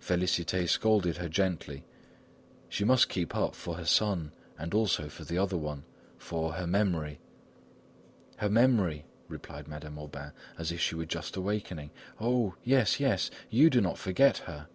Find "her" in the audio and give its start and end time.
1.18-1.28, 3.76-3.84, 6.54-6.66, 8.38-8.48, 14.48-14.68